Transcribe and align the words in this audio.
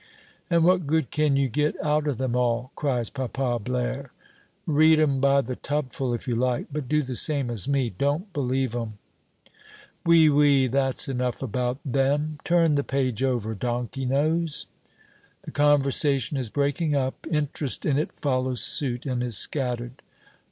"And 0.49 0.63
what 0.63 0.87
good 0.87 1.11
can 1.11 1.35
you 1.35 1.47
get 1.47 1.75
out 1.85 2.07
of 2.07 2.17
them 2.17 2.35
all?" 2.35 2.71
cries 2.75 3.11
Papa 3.11 3.59
Blaire. 3.63 4.11
"Read 4.65 4.99
'em 4.99 5.19
by 5.21 5.41
the 5.41 5.55
tubful 5.55 6.11
if 6.15 6.27
you 6.27 6.35
like, 6.35 6.65
but 6.73 6.89
do 6.89 7.03
the 7.03 7.13
same 7.13 7.51
as 7.51 7.67
me 7.69 7.91
don't 7.91 8.33
believe 8.33 8.75
'em!" 8.75 8.93
"Oui, 10.07 10.27
oui, 10.27 10.65
that's 10.65 11.07
enough 11.07 11.43
about 11.43 11.77
them. 11.85 12.39
Turn 12.43 12.73
the 12.73 12.83
page 12.83 13.21
over, 13.21 13.53
donkey 13.53 14.07
nose." 14.07 14.65
The 15.43 15.51
conversation 15.51 16.35
is 16.35 16.49
breaking 16.49 16.95
up; 16.95 17.27
interest 17.29 17.85
in 17.85 17.99
it 17.99 18.11
follows 18.13 18.63
suit 18.63 19.05
and 19.05 19.21
is 19.21 19.37
scattered. 19.37 20.01